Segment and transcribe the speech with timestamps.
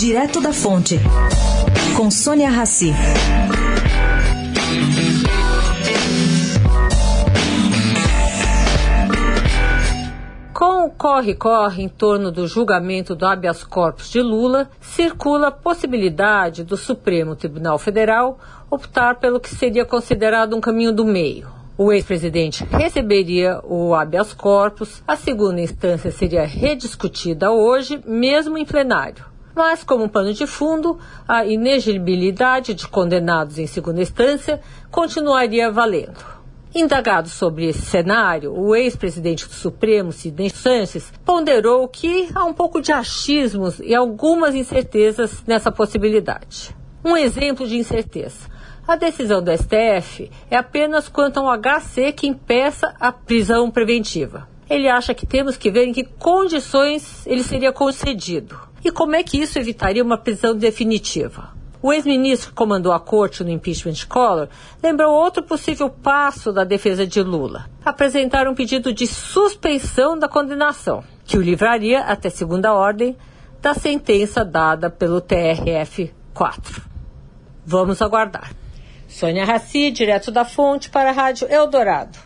[0.00, 0.98] Direto da Fonte,
[1.94, 2.90] com Sônia Rassi.
[10.54, 16.64] Com o corre-corre em torno do julgamento do habeas corpus de Lula, circula a possibilidade
[16.64, 18.38] do Supremo Tribunal Federal
[18.70, 21.46] optar pelo que seria considerado um caminho do meio.
[21.76, 29.29] O ex-presidente receberia o habeas corpus, a segunda instância seria rediscutida hoje, mesmo em plenário.
[29.54, 36.40] Mas, como pano de fundo, a inegibilidade de condenados em segunda instância continuaria valendo.
[36.72, 42.80] Indagado sobre esse cenário, o ex-presidente do Supremo, Sidney Sanches, ponderou que há um pouco
[42.80, 46.74] de achismos e algumas incertezas nessa possibilidade.
[47.04, 48.48] Um exemplo de incerteza.
[48.86, 54.48] A decisão do STF é apenas quanto ao HC que impeça a prisão preventiva.
[54.68, 59.22] Ele acha que temos que ver em que condições ele seria concedido e como é
[59.22, 61.58] que isso evitaria uma prisão definitiva.
[61.82, 64.48] O ex-ministro que comandou a corte no impeachment de Collor
[64.82, 71.02] lembrou outro possível passo da defesa de Lula: apresentar um pedido de suspensão da condenação,
[71.24, 73.16] que o livraria, até segunda ordem,
[73.62, 76.82] da sentença dada pelo TRF-4.
[77.64, 78.52] Vamos aguardar.
[79.08, 82.18] Sônia Raci, direto da fonte para a Rádio Eldorado.